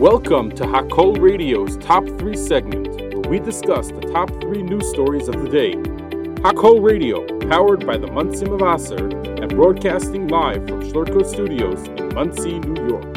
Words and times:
Welcome 0.00 0.50
to 0.52 0.62
Hakol 0.62 1.20
Radio's 1.20 1.76
Top 1.76 2.06
3 2.06 2.34
segment, 2.34 2.88
where 3.12 3.30
we 3.30 3.38
discuss 3.38 3.88
the 3.88 4.00
top 4.00 4.30
3 4.40 4.62
news 4.62 4.88
stories 4.88 5.28
of 5.28 5.42
the 5.42 5.48
day. 5.50 5.74
Hakol 6.40 6.82
Radio, 6.82 7.26
powered 7.50 7.86
by 7.86 7.98
the 7.98 8.06
Monsey 8.06 8.46
Mavasser 8.46 9.12
and 9.42 9.50
broadcasting 9.54 10.28
live 10.28 10.66
from 10.66 10.80
Schlurko 10.80 11.22
Studios 11.22 11.86
in 11.86 12.14
Monsey, 12.14 12.58
New 12.60 12.88
York. 12.88 13.14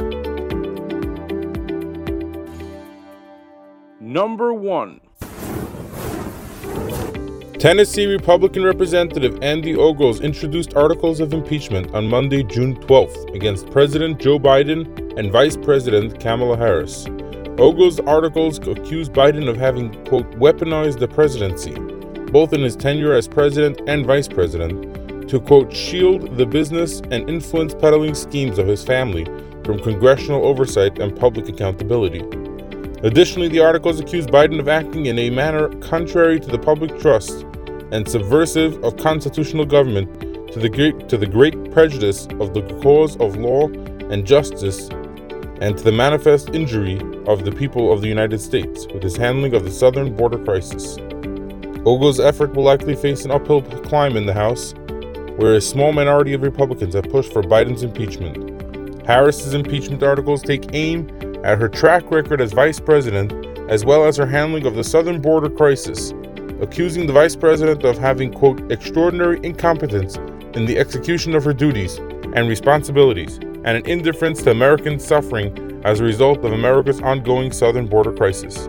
Number 4.02 4.54
1 4.54 5.00
Tennessee 7.60 8.08
Republican 8.08 8.66
Representative 8.66 9.42
Andy 9.42 9.74
Ogles 9.74 10.20
introduced 10.20 10.76
articles 10.76 11.22
of 11.22 11.32
impeachment 11.32 11.96
on 11.96 12.10
Monday, 12.10 12.44
June 12.44 12.76
12th, 12.76 13.34
against 13.34 13.72
President 13.72 14.20
Joe 14.20 14.38
Biden 14.38 15.03
and 15.18 15.32
Vice 15.32 15.58
President 15.58 16.20
Kamala 16.20 16.58
Harris. 16.58 17.08
Ogles' 17.60 18.00
articles 18.00 18.58
accuse 18.68 19.10
Biden 19.10 19.48
of 19.48 19.58
having, 19.58 19.94
quote, 20.06 20.30
weaponized 20.32 21.00
the 21.00 21.08
presidency, 21.08 21.74
both 22.32 22.52
in 22.52 22.62
his 22.62 22.76
tenure 22.76 23.14
as 23.14 23.28
president 23.28 23.80
and 23.88 24.08
vice 24.08 24.28
president, 24.28 25.30
to, 25.30 25.40
quote, 25.40 25.72
shield 25.72 26.36
the 26.36 26.46
business 26.46 27.00
and 27.12 27.30
influence 27.30 27.76
peddling 27.76 28.16
schemes 28.16 28.58
of 28.58 28.66
his 28.66 28.84
family 28.84 29.26
from 29.64 29.80
congressional 29.80 30.46
oversight 30.46 30.98
and 30.98 31.16
public 31.16 31.48
accountability. 31.48 32.22
Additionally, 33.04 33.50
the 33.50 33.60
articles 33.60 34.00
accuse 34.00 34.26
Biden 34.26 34.60
of 34.60 34.68
acting 34.68 35.06
in 35.06 35.20
a 35.20 35.30
manner 35.30 35.70
contrary 35.80 36.40
to 36.40 36.48
the 36.48 36.58
public 36.58 37.00
trust 37.00 37.46
and 37.92 38.08
subversive 38.10 38.84
of 38.84 38.98
constitutional 38.98 39.66
government 39.66 40.52
to 40.52 40.60
the 40.60 40.70
great, 40.70 41.08
to 41.08 41.18
the 41.18 41.28
great 41.28 41.72
prejudice 41.72 42.26
of 42.40 42.54
the 42.54 42.62
cause 42.82 43.16
of 43.18 43.36
law 43.38 43.68
and 44.10 44.26
justice 44.26 44.90
and 45.64 45.78
to 45.78 45.84
the 45.86 45.92
manifest 45.94 46.50
injury 46.50 47.00
of 47.26 47.46
the 47.46 47.52
people 47.52 47.94
of 47.94 48.02
the 48.02 48.08
United 48.10 48.42
States 48.42 48.86
with 48.88 49.02
his 49.02 49.16
handling 49.16 49.56
of 49.56 49.64
the 49.64 49.72
southern 49.72 50.14
border 50.14 50.38
crisis. 50.38 50.98
Ogles' 51.86 52.20
effort 52.20 52.54
will 52.54 52.66
likely 52.66 52.98
face 52.98 53.24
an 53.24 53.32
uphill 53.32 53.62
climb 53.62 54.18
in 54.18 54.26
the 54.26 54.34
House, 54.34 54.74
where 55.38 55.56
a 55.56 55.62
small 55.62 55.94
minority 55.94 56.34
of 56.34 56.42
Republicans 56.42 56.96
have 56.96 57.06
pushed 57.06 57.32
for 57.32 57.42
Biden's 57.42 57.82
impeachment. 57.82 59.08
Harris's 59.08 59.54
impeachment 59.54 60.04
articles 60.04 60.42
take 60.42 60.74
aim 60.74 61.10
at 61.46 61.58
her 61.58 61.70
track 61.70 62.12
record 62.12 62.42
as 62.42 62.52
vice 62.52 62.82
president 62.82 63.32
as 63.70 63.86
well 63.86 64.04
as 64.04 64.18
her 64.18 64.26
handling 64.26 64.66
of 64.66 64.76
the 64.76 64.84
southern 64.84 65.22
border 65.22 65.50
crisis 65.50 66.14
accusing 66.60 67.08
the 67.08 67.14
vice 67.14 67.38
president 67.38 67.86
of 67.86 67.98
having, 67.98 68.34
quote, 68.34 68.70
extraordinary 68.70 69.40
incompetence 69.44 70.18
in 70.56 70.66
the 70.66 70.78
execution 70.78 71.36
of 71.36 71.44
her 71.46 71.54
duties 71.54 72.00
and 72.36 72.50
responsibilities, 72.50 73.40
and 73.66 73.78
an 73.78 73.86
indifference 73.86 74.42
to 74.44 74.52
American 74.52 75.00
suffering 75.00 75.82
as 75.86 76.00
a 76.00 76.04
result 76.04 76.44
of 76.46 76.54
America's 76.54 77.02
ongoing 77.02 77.52
southern 77.52 77.88
border 77.88 78.12
crisis. 78.12 78.68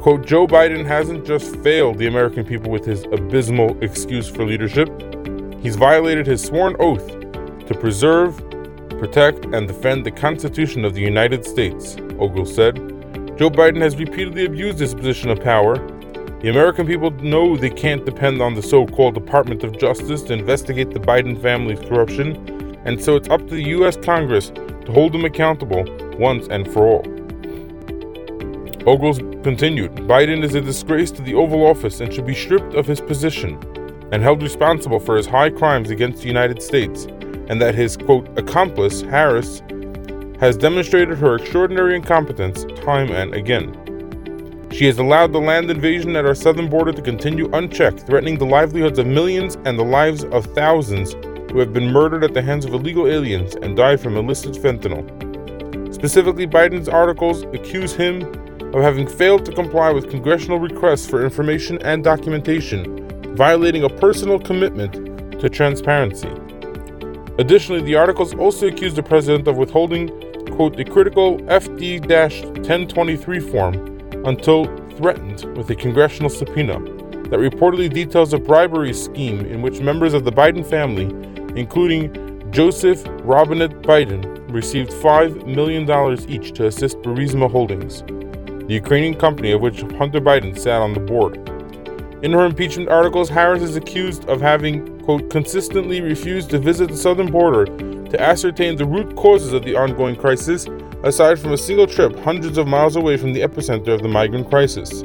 Quote, 0.00 0.26
Joe 0.26 0.46
Biden 0.46 0.86
hasn't 0.86 1.26
just 1.26 1.56
failed 1.56 1.98
the 1.98 2.06
American 2.06 2.44
people 2.44 2.70
with 2.70 2.84
his 2.84 3.04
abysmal 3.12 3.76
excuse 3.82 4.28
for 4.28 4.44
leadership, 4.44 4.88
he's 5.60 5.76
violated 5.76 6.26
his 6.26 6.42
sworn 6.42 6.74
oath 6.78 7.06
to 7.66 7.76
preserve, 7.78 8.36
protect, 8.88 9.44
and 9.46 9.68
defend 9.68 10.04
the 10.04 10.10
Constitution 10.10 10.84
of 10.84 10.94
the 10.94 11.02
United 11.02 11.44
States, 11.44 11.96
Ogles 12.18 12.54
said. 12.54 12.76
Joe 13.36 13.50
Biden 13.50 13.80
has 13.80 13.96
repeatedly 13.96 14.44
abused 14.44 14.78
his 14.78 14.94
position 14.94 15.30
of 15.30 15.40
power 15.40 15.76
the 16.40 16.48
American 16.48 16.86
people 16.86 17.10
know 17.10 17.54
they 17.54 17.68
can't 17.68 18.06
depend 18.06 18.40
on 18.40 18.54
the 18.54 18.62
so 18.62 18.86
called 18.86 19.12
Department 19.12 19.62
of 19.62 19.76
Justice 19.76 20.22
to 20.22 20.32
investigate 20.32 20.88
the 20.90 20.98
Biden 20.98 21.38
family's 21.42 21.80
corruption, 21.80 22.32
and 22.90 23.00
so 23.00 23.14
it's 23.14 23.28
up 23.28 23.38
to 23.46 23.54
the 23.54 23.68
U.S. 23.68 23.96
Congress 23.96 24.48
to 24.50 24.90
hold 24.90 25.12
them 25.12 25.24
accountable 25.24 25.84
once 26.18 26.48
and 26.48 26.68
for 26.72 26.88
all. 26.88 27.04
Ogles 28.84 29.18
continued 29.44 29.94
Biden 29.94 30.42
is 30.42 30.56
a 30.56 30.60
disgrace 30.60 31.12
to 31.12 31.22
the 31.22 31.34
Oval 31.34 31.64
Office 31.64 32.00
and 32.00 32.12
should 32.12 32.26
be 32.26 32.34
stripped 32.34 32.74
of 32.74 32.88
his 32.88 33.00
position 33.00 33.62
and 34.10 34.24
held 34.24 34.42
responsible 34.42 34.98
for 34.98 35.16
his 35.16 35.24
high 35.24 35.50
crimes 35.50 35.90
against 35.90 36.22
the 36.22 36.26
United 36.26 36.60
States, 36.60 37.04
and 37.48 37.62
that 37.62 37.76
his, 37.76 37.96
quote, 37.96 38.26
accomplice, 38.36 39.02
Harris, 39.02 39.62
has 40.40 40.56
demonstrated 40.56 41.16
her 41.16 41.36
extraordinary 41.36 41.94
incompetence 41.94 42.64
time 42.82 43.12
and 43.12 43.34
again. 43.34 43.72
She 44.72 44.86
has 44.86 44.98
allowed 44.98 45.32
the 45.32 45.38
land 45.38 45.70
invasion 45.70 46.16
at 46.16 46.26
our 46.26 46.34
southern 46.34 46.68
border 46.68 46.90
to 46.90 47.02
continue 47.02 47.48
unchecked, 47.52 48.00
threatening 48.00 48.36
the 48.36 48.46
livelihoods 48.46 48.98
of 48.98 49.06
millions 49.06 49.56
and 49.64 49.78
the 49.78 49.84
lives 49.84 50.24
of 50.24 50.44
thousands 50.56 51.14
who 51.50 51.58
have 51.58 51.72
been 51.72 51.92
murdered 51.92 52.24
at 52.24 52.34
the 52.34 52.42
hands 52.42 52.64
of 52.64 52.72
illegal 52.72 53.06
aliens 53.06 53.54
and 53.56 53.76
died 53.76 54.00
from 54.00 54.16
illicit 54.16 54.54
fentanyl. 54.54 55.04
Specifically, 55.92 56.46
Biden's 56.46 56.88
articles 56.88 57.42
accuse 57.54 57.92
him 57.92 58.22
of 58.74 58.82
having 58.82 59.06
failed 59.06 59.44
to 59.44 59.52
comply 59.52 59.90
with 59.90 60.08
congressional 60.10 60.58
requests 60.58 61.06
for 61.06 61.24
information 61.24 61.78
and 61.82 62.04
documentation, 62.04 63.36
violating 63.36 63.82
a 63.84 63.88
personal 63.88 64.38
commitment 64.38 65.40
to 65.40 65.48
transparency. 65.48 66.30
Additionally, 67.38 67.82
the 67.82 67.96
articles 67.96 68.34
also 68.34 68.68
accuse 68.68 68.94
the 68.94 69.02
president 69.02 69.48
of 69.48 69.56
withholding, 69.56 70.08
quote, 70.52 70.76
the 70.76 70.84
critical 70.84 71.38
FD 71.40 72.00
1023 72.00 73.40
form 73.40 73.74
until 74.26 74.66
threatened 74.96 75.44
with 75.56 75.70
a 75.70 75.74
congressional 75.74 76.28
subpoena 76.28 76.78
that 77.30 77.38
reportedly 77.38 77.92
details 77.92 78.32
a 78.32 78.38
bribery 78.38 78.92
scheme 78.92 79.40
in 79.46 79.62
which 79.62 79.80
members 79.80 80.12
of 80.12 80.24
the 80.24 80.32
Biden 80.32 80.66
family, 80.66 81.06
including 81.56 82.50
Joseph 82.50 83.02
Robinette 83.22 83.82
Biden, 83.82 84.24
received 84.52 84.90
$5 84.90 85.46
million 85.46 85.88
each 86.28 86.52
to 86.54 86.66
assist 86.66 86.98
Burisma 86.98 87.50
Holdings, 87.50 88.02
the 88.66 88.74
Ukrainian 88.74 89.14
company 89.14 89.52
of 89.52 89.60
which 89.60 89.82
Hunter 89.82 90.20
Biden 90.20 90.58
sat 90.58 90.82
on 90.82 90.92
the 90.92 91.00
board. 91.00 91.36
In 92.22 92.32
her 92.32 92.44
impeachment 92.44 92.88
articles, 92.88 93.28
Harris 93.28 93.62
is 93.62 93.76
accused 93.76 94.28
of 94.28 94.40
having, 94.40 95.00
quote, 95.00 95.30
consistently 95.30 96.00
refused 96.00 96.50
to 96.50 96.58
visit 96.58 96.90
the 96.90 96.96
southern 96.96 97.30
border 97.30 97.64
to 97.64 98.20
ascertain 98.20 98.76
the 98.76 98.84
root 98.84 99.16
causes 99.16 99.52
of 99.52 99.64
the 99.64 99.76
ongoing 99.76 100.16
crisis 100.16 100.66
aside 101.04 101.38
from 101.38 101.52
a 101.52 101.58
single 101.58 101.86
trip 101.86 102.18
hundreds 102.18 102.58
of 102.58 102.66
miles 102.66 102.96
away 102.96 103.16
from 103.16 103.32
the 103.32 103.40
epicenter 103.40 103.94
of 103.94 104.02
the 104.02 104.08
migrant 104.08 104.50
crisis. 104.50 105.02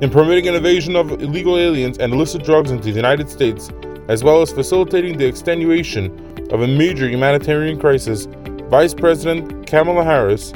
In 0.00 0.10
permitting 0.10 0.48
an 0.48 0.54
invasion 0.54 0.96
of 0.96 1.10
illegal 1.10 1.58
aliens 1.58 1.98
and 1.98 2.12
illicit 2.12 2.44
drugs 2.44 2.70
into 2.70 2.84
the 2.84 2.96
United 2.96 3.28
States, 3.28 3.70
as 4.08 4.22
well 4.22 4.42
as 4.42 4.52
facilitating 4.52 5.16
the 5.18 5.26
extenuation 5.26 6.10
of 6.50 6.62
a 6.62 6.66
major 6.66 7.08
humanitarian 7.08 7.78
crisis, 7.78 8.26
Vice 8.70 8.94
President 8.94 9.66
Kamala 9.66 10.04
Harris 10.04 10.52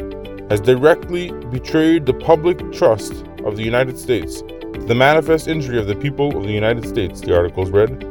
has 0.50 0.60
directly 0.60 1.32
betrayed 1.50 2.06
the 2.06 2.14
public 2.14 2.58
trust 2.72 3.12
of 3.44 3.56
the 3.56 3.62
United 3.62 3.98
States 3.98 4.42
to 4.42 4.84
the 4.86 4.94
manifest 4.94 5.48
injury 5.48 5.78
of 5.78 5.86
the 5.86 5.94
people 5.94 6.36
of 6.36 6.44
the 6.44 6.52
United 6.52 6.86
States, 6.86 7.20
the 7.20 7.36
articles 7.36 7.70
read. 7.70 8.04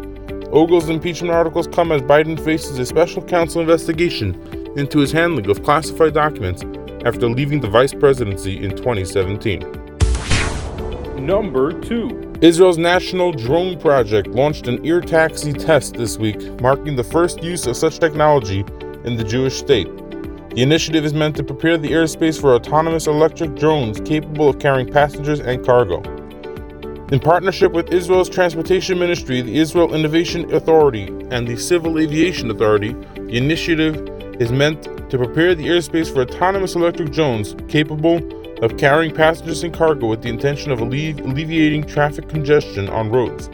Ogles' 0.52 0.90
impeachment 0.90 1.34
articles 1.34 1.68
come 1.68 1.92
as 1.92 2.02
Biden 2.02 2.40
faces 2.44 2.80
a 2.80 2.86
special 2.86 3.22
counsel 3.22 3.62
investigation 3.62 4.34
into 4.78 5.00
his 5.00 5.12
handling 5.12 5.50
of 5.50 5.64
classified 5.64 6.14
documents 6.14 6.64
after 7.06 7.30
leaving 7.30 7.60
the 7.60 7.68
vice 7.68 7.94
presidency 7.94 8.64
in 8.64 8.72
2017. 8.76 9.60
Number 11.26 11.72
2. 11.82 12.29
Israel's 12.42 12.78
National 12.78 13.34
Drone 13.34 13.78
Project 13.78 14.30
launched 14.30 14.70
an 14.70 14.86
air 14.88 15.02
taxi 15.02 15.52
test 15.52 15.96
this 15.96 16.18
week, 16.18 16.40
marking 16.62 16.96
the 16.96 17.04
first 17.04 17.44
use 17.44 17.68
of 17.68 17.76
such 17.76 18.00
technology 18.00 18.64
in 19.04 19.18
the 19.18 19.26
Jewish 19.26 19.58
state. 19.58 19.90
The 20.52 20.62
initiative 20.62 21.04
is 21.04 21.14
meant 21.14 21.36
to 21.36 21.44
prepare 21.44 21.78
the 21.78 21.92
airspace 21.92 22.40
for 22.40 22.54
autonomous 22.54 23.08
electric 23.08 23.56
drones 23.56 24.00
capable 24.00 24.48
of 24.48 24.58
carrying 24.58 24.90
passengers 24.90 25.42
and 25.42 25.66
cargo. 25.66 26.02
In 27.12 27.20
partnership 27.20 27.74
with 27.74 27.92
Israel's 27.92 28.30
Transportation 28.30 28.98
Ministry, 28.98 29.42
the 29.42 29.58
Israel 29.58 29.94
Innovation 29.94 30.50
Authority, 30.54 31.08
and 31.32 31.46
the 31.46 31.58
Civil 31.58 32.00
Aviation 32.00 32.50
Authority, 32.52 32.94
the 33.16 33.36
initiative 33.36 33.98
is 34.42 34.50
meant 34.50 34.84
to 35.10 35.18
prepare 35.18 35.56
the 35.56 35.68
airspace 35.68 36.12
for 36.12 36.22
autonomous 36.22 36.76
electric 36.76 37.12
drones 37.12 37.54
capable 37.68 38.22
of 38.62 38.78
carrying 38.78 39.14
passengers 39.14 39.64
and 39.64 39.74
cargo 39.74 40.08
with 40.08 40.22
the 40.22 40.30
intention 40.30 40.72
of 40.72 40.80
allevi- 40.80 41.20
alleviating 41.22 41.84
traffic 41.84 42.28
congestion 42.28 42.90
on 42.90 43.10
roads. 43.10 43.50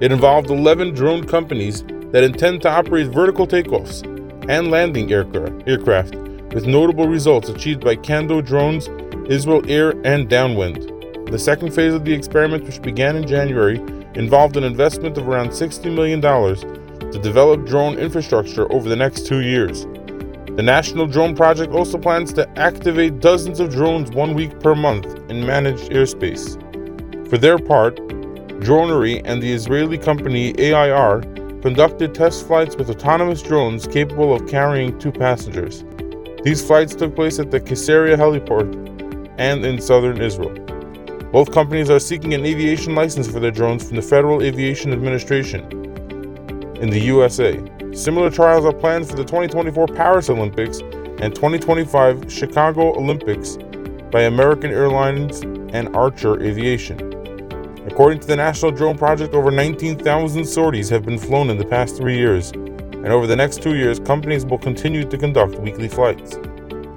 It 0.00 0.12
involved 0.12 0.50
11 0.50 0.94
drone 0.94 1.24
companies 1.24 1.82
that 2.12 2.24
intend 2.24 2.62
to 2.62 2.70
operate 2.70 3.08
vertical 3.08 3.46
takeoffs 3.46 4.02
and 4.48 4.70
landing 4.70 5.12
aircraft, 5.12 5.68
aircraft 5.68 6.14
with 6.54 6.66
notable 6.66 7.08
results 7.08 7.48
achieved 7.48 7.84
by 7.84 7.96
Kando 7.96 8.44
Drones, 8.44 8.88
Israel 9.28 9.62
Air, 9.68 9.94
and 10.04 10.28
Downwind. 10.28 10.90
The 11.30 11.38
second 11.38 11.72
phase 11.72 11.94
of 11.94 12.04
the 12.04 12.12
experiment, 12.12 12.64
which 12.64 12.82
began 12.82 13.16
in 13.16 13.26
January, 13.26 13.78
involved 14.14 14.56
an 14.56 14.64
investment 14.64 15.18
of 15.18 15.28
around 15.28 15.48
$60 15.48 15.92
million 15.92 16.20
to 16.20 17.18
develop 17.20 17.66
drone 17.66 17.98
infrastructure 17.98 18.70
over 18.72 18.88
the 18.88 18.96
next 18.96 19.26
two 19.26 19.40
years. 19.40 19.86
The 20.56 20.62
National 20.62 21.08
Drone 21.08 21.34
Project 21.34 21.72
also 21.72 21.98
plans 21.98 22.32
to 22.34 22.48
activate 22.56 23.18
dozens 23.18 23.58
of 23.58 23.72
drones 23.72 24.12
one 24.12 24.34
week 24.34 24.60
per 24.60 24.76
month 24.76 25.06
in 25.28 25.44
managed 25.44 25.90
airspace. 25.90 26.60
For 27.28 27.38
their 27.38 27.58
part, 27.58 27.96
Dronery 28.60 29.20
and 29.24 29.42
the 29.42 29.52
Israeli 29.52 29.98
company 29.98 30.54
AIR 30.60 31.22
conducted 31.60 32.14
test 32.14 32.46
flights 32.46 32.76
with 32.76 32.88
autonomous 32.88 33.42
drones 33.42 33.88
capable 33.88 34.32
of 34.32 34.46
carrying 34.46 34.96
two 35.00 35.10
passengers. 35.10 35.84
These 36.44 36.64
flights 36.64 36.94
took 36.94 37.16
place 37.16 37.40
at 37.40 37.50
the 37.50 37.58
Caesarea 37.58 38.16
heliport 38.16 38.72
and 39.38 39.66
in 39.66 39.80
southern 39.80 40.22
Israel. 40.22 40.54
Both 41.32 41.50
companies 41.50 41.90
are 41.90 41.98
seeking 41.98 42.32
an 42.32 42.46
aviation 42.46 42.94
license 42.94 43.26
for 43.26 43.40
their 43.40 43.50
drones 43.50 43.88
from 43.88 43.96
the 43.96 44.02
Federal 44.02 44.40
Aviation 44.40 44.92
Administration 44.92 45.62
in 46.76 46.90
the 46.90 47.00
USA. 47.00 47.60
Similar 47.94 48.28
trials 48.28 48.64
are 48.64 48.72
planned 48.72 49.08
for 49.08 49.14
the 49.14 49.22
2024 49.22 49.86
Paris 49.86 50.28
Olympics 50.28 50.80
and 51.20 51.32
2025 51.32 52.30
Chicago 52.30 52.92
Olympics 52.98 53.56
by 54.10 54.22
American 54.22 54.72
Airlines 54.72 55.42
and 55.72 55.94
Archer 55.94 56.42
Aviation. 56.42 56.98
According 57.86 58.18
to 58.18 58.26
the 58.26 58.34
National 58.34 58.72
Drone 58.72 58.98
Project, 58.98 59.32
over 59.32 59.52
19,000 59.52 60.44
sorties 60.44 60.88
have 60.88 61.04
been 61.04 61.18
flown 61.18 61.50
in 61.50 61.56
the 61.56 61.64
past 61.64 61.96
three 61.96 62.16
years, 62.16 62.50
and 62.50 63.08
over 63.08 63.28
the 63.28 63.36
next 63.36 63.62
two 63.62 63.76
years, 63.76 64.00
companies 64.00 64.44
will 64.44 64.58
continue 64.58 65.08
to 65.08 65.16
conduct 65.16 65.60
weekly 65.60 65.86
flights. 65.86 66.36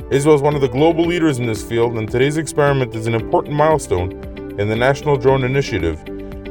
Israel 0.09 0.35
is 0.35 0.41
one 0.41 0.55
of 0.55 0.61
the 0.61 0.67
global 0.67 1.05
leaders 1.05 1.37
in 1.37 1.45
this 1.45 1.63
field, 1.63 1.95
and 1.99 2.09
today's 2.09 2.37
experiment 2.37 2.95
is 2.95 3.05
an 3.05 3.13
important 3.13 3.53
milestone 3.53 4.13
in 4.59 4.67
the 4.67 4.75
National 4.75 5.15
Drone 5.15 5.43
Initiative, 5.43 6.01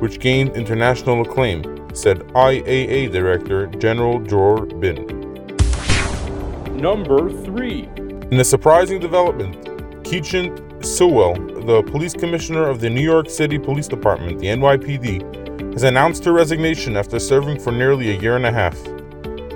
which 0.00 0.20
gained 0.20 0.50
international 0.54 1.22
acclaim, 1.22 1.62
said 1.96 2.18
IAA 2.34 3.10
Director 3.10 3.66
General 3.66 4.18
Dror 4.18 4.66
Bin. 4.66 5.06
Number 6.76 7.30
3. 7.30 7.88
In 8.30 8.40
a 8.40 8.44
surprising 8.44 9.00
development, 9.00 9.56
Keechant 10.04 10.84
Sewell, 10.84 11.34
the 11.64 11.82
police 11.84 12.12
commissioner 12.12 12.68
of 12.68 12.80
the 12.80 12.90
New 12.90 13.00
York 13.00 13.30
City 13.30 13.58
Police 13.58 13.88
Department, 13.88 14.38
the 14.38 14.48
NYPD, 14.48 15.72
has 15.72 15.84
announced 15.84 16.24
her 16.24 16.32
resignation 16.32 16.96
after 16.96 17.18
serving 17.18 17.58
for 17.58 17.72
nearly 17.72 18.10
a 18.10 18.20
year 18.20 18.36
and 18.36 18.46
a 18.46 18.52
half. 18.52 18.76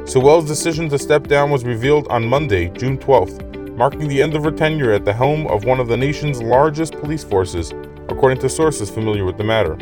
Sewell's 0.08 0.46
decision 0.46 0.88
to 0.88 0.98
step 0.98 1.26
down 1.26 1.50
was 1.50 1.64
revealed 1.64 2.08
on 2.08 2.26
Monday, 2.26 2.68
June 2.70 2.98
12th, 2.98 3.76
marking 3.76 4.08
the 4.08 4.22
end 4.22 4.34
of 4.34 4.44
her 4.44 4.50
tenure 4.50 4.92
at 4.92 5.04
the 5.04 5.12
helm 5.12 5.46
of 5.46 5.64
one 5.64 5.78
of 5.78 5.88
the 5.88 5.96
nation's 5.96 6.42
largest 6.42 6.94
police 6.94 7.22
forces, 7.22 7.72
according 8.08 8.38
to 8.38 8.48
sources 8.48 8.90
familiar 8.90 9.24
with 9.24 9.36
the 9.36 9.44
matter. 9.44 9.76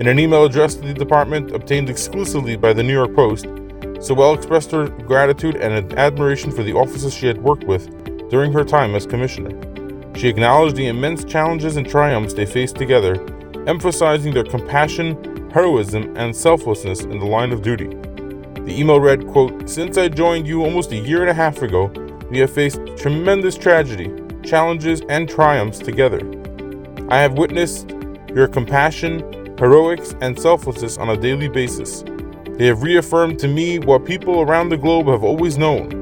In 0.00 0.06
an 0.06 0.18
email 0.18 0.46
addressed 0.46 0.80
to 0.80 0.88
the 0.88 0.94
department 0.94 1.50
obtained 1.50 1.90
exclusively 1.90 2.56
by 2.56 2.72
the 2.72 2.82
New 2.82 2.94
York 2.94 3.14
Post, 3.14 3.44
Sewell 4.00 4.32
expressed 4.32 4.70
her 4.70 4.88
gratitude 4.88 5.56
and 5.56 5.92
admiration 5.98 6.50
for 6.50 6.62
the 6.62 6.72
officers 6.72 7.12
she 7.12 7.26
had 7.26 7.42
worked 7.42 7.64
with 7.64 7.90
during 8.30 8.50
her 8.50 8.64
time 8.64 8.94
as 8.94 9.04
commissioner. 9.04 9.50
She 10.16 10.28
acknowledged 10.28 10.76
the 10.76 10.86
immense 10.86 11.22
challenges 11.24 11.76
and 11.76 11.86
triumphs 11.86 12.32
they 12.32 12.46
faced 12.46 12.76
together, 12.76 13.22
emphasizing 13.66 14.32
their 14.32 14.44
compassion, 14.44 15.50
heroism, 15.50 16.16
and 16.16 16.34
selflessness 16.34 17.02
in 17.02 17.18
the 17.18 17.26
line 17.26 17.52
of 17.52 17.60
duty. 17.60 17.88
The 17.88 18.74
email 18.80 19.00
read, 19.00 19.26
quote, 19.26 19.68
Since 19.68 19.98
I 19.98 20.08
joined 20.08 20.46
you 20.46 20.64
almost 20.64 20.92
a 20.92 20.96
year 20.96 21.20
and 21.20 21.30
a 21.30 21.34
half 21.34 21.60
ago, 21.60 21.92
we 22.30 22.38
have 22.38 22.50
faced 22.50 22.80
tremendous 22.96 23.54
tragedy, 23.54 24.10
challenges, 24.44 25.02
and 25.10 25.28
triumphs 25.28 25.78
together. 25.78 26.20
I 27.10 27.18
have 27.18 27.36
witnessed 27.36 27.90
your 28.34 28.48
compassion, 28.48 29.39
heroics, 29.60 30.16
and 30.22 30.40
selflessness 30.40 30.96
on 30.96 31.10
a 31.10 31.16
daily 31.16 31.48
basis. 31.48 32.02
They 32.54 32.66
have 32.66 32.82
reaffirmed 32.82 33.38
to 33.40 33.48
me 33.48 33.78
what 33.78 34.04
people 34.04 34.40
around 34.40 34.70
the 34.70 34.76
globe 34.76 35.06
have 35.06 35.22
always 35.22 35.56
known 35.56 36.00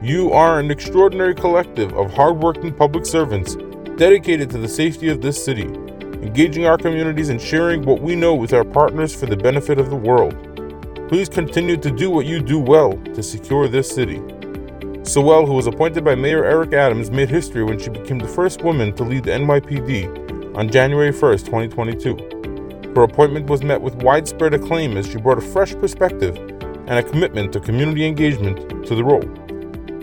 you 0.00 0.32
are 0.32 0.60
an 0.60 0.70
extraordinary 0.70 1.34
collective 1.34 1.92
of 1.94 2.12
hardworking 2.12 2.72
public 2.72 3.04
servants 3.04 3.56
dedicated 3.96 4.48
to 4.48 4.58
the 4.58 4.68
safety 4.68 5.08
of 5.08 5.20
this 5.20 5.44
city, 5.44 5.64
engaging 5.64 6.66
our 6.66 6.78
communities 6.78 7.30
and 7.30 7.40
sharing 7.40 7.82
what 7.82 8.00
we 8.00 8.14
know 8.14 8.32
with 8.32 8.52
our 8.52 8.62
partners 8.64 9.12
for 9.12 9.26
the 9.26 9.36
benefit 9.36 9.80
of 9.80 9.90
the 9.90 9.96
world. 9.96 10.36
Please 11.08 11.28
continue 11.28 11.76
to 11.76 11.90
do 11.90 12.10
what 12.10 12.26
you 12.26 12.40
do 12.40 12.60
well 12.60 12.92
to 13.14 13.22
secure 13.24 13.66
this 13.66 13.90
city. 13.90 14.22
Sewell, 15.02 15.46
who 15.46 15.54
was 15.54 15.66
appointed 15.66 16.04
by 16.04 16.14
Mayor 16.14 16.44
Eric 16.44 16.74
Adams, 16.74 17.10
made 17.10 17.28
history 17.28 17.64
when 17.64 17.78
she 17.78 17.90
became 17.90 18.20
the 18.20 18.28
first 18.28 18.62
woman 18.62 18.94
to 18.94 19.02
lead 19.02 19.24
the 19.24 19.32
NYPD 19.32 20.56
on 20.56 20.70
January 20.70 21.10
1, 21.10 21.38
2022. 21.38 22.37
Her 22.98 23.04
appointment 23.04 23.48
was 23.48 23.62
met 23.62 23.80
with 23.80 24.02
widespread 24.02 24.54
acclaim 24.54 24.96
as 24.96 25.06
she 25.06 25.18
brought 25.18 25.38
a 25.38 25.40
fresh 25.40 25.72
perspective 25.72 26.36
and 26.36 26.90
a 26.98 27.02
commitment 27.04 27.52
to 27.52 27.60
community 27.60 28.04
engagement 28.04 28.84
to 28.86 28.96
the 28.96 29.04
role. 29.04 29.22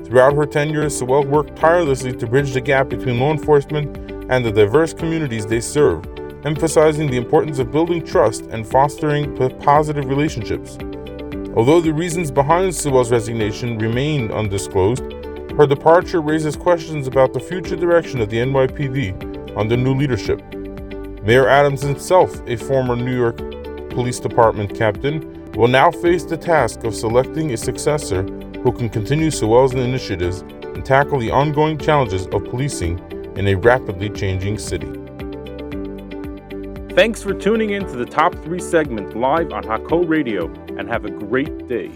Throughout 0.05 0.33
her 0.33 0.45
tenure, 0.45 0.89
Sewell 0.89 1.25
worked 1.25 1.57
tirelessly 1.57 2.13
to 2.13 2.25
bridge 2.25 2.53
the 2.53 2.61
gap 2.61 2.87
between 2.87 3.19
law 3.19 3.31
enforcement 3.31 3.97
and 4.31 4.45
the 4.45 4.51
diverse 4.53 4.93
communities 4.93 5.45
they 5.45 5.59
serve, 5.59 6.05
emphasizing 6.45 7.11
the 7.11 7.17
importance 7.17 7.59
of 7.59 7.69
building 7.69 8.01
trust 8.01 8.43
and 8.43 8.65
fostering 8.65 9.35
positive 9.59 10.05
relationships. 10.05 10.77
Although 11.53 11.81
the 11.81 11.93
reasons 11.93 12.31
behind 12.31 12.73
Sewell's 12.73 13.11
resignation 13.11 13.77
remain 13.77 14.31
undisclosed, 14.31 15.03
her 15.57 15.67
departure 15.67 16.21
raises 16.21 16.55
questions 16.55 17.07
about 17.07 17.33
the 17.33 17.41
future 17.41 17.75
direction 17.75 18.21
of 18.21 18.29
the 18.29 18.37
NYPD 18.37 19.57
under 19.57 19.75
new 19.75 19.93
leadership. 19.93 20.41
Mayor 21.25 21.47
Adams 21.47 21.81
himself, 21.81 22.39
a 22.45 22.55
former 22.55 22.95
New 22.95 23.15
York 23.15 23.37
Police 23.89 24.19
Department 24.19 24.75
captain, 24.75 25.51
will 25.53 25.67
now 25.67 25.89
face 25.89 26.23
the 26.23 26.37
task 26.37 26.83
of 26.83 26.93
selecting 26.93 27.51
a 27.51 27.57
successor 27.57 28.21
who 28.61 28.71
can 28.71 28.89
continue 28.89 29.31
Sewell's 29.31 29.73
initiatives 29.73 30.41
and 30.41 30.85
tackle 30.85 31.17
the 31.17 31.31
ongoing 31.31 31.79
challenges 31.79 32.27
of 32.27 32.43
policing 32.45 32.99
in 33.35 33.47
a 33.47 33.55
rapidly 33.55 34.11
changing 34.11 34.59
city. 34.59 34.85
Thanks 36.93 37.23
for 37.23 37.33
tuning 37.33 37.71
in 37.71 37.87
to 37.87 37.95
the 37.95 38.05
Top 38.05 38.35
3 38.43 38.59
segment 38.59 39.17
live 39.17 39.51
on 39.51 39.63
Hakol 39.63 40.07
Radio 40.07 40.45
and 40.77 40.87
have 40.89 41.05
a 41.05 41.09
great 41.09 41.67
day. 41.67 41.89